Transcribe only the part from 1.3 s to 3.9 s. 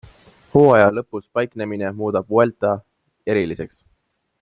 paiknemine muudab Vuelta eriliseks.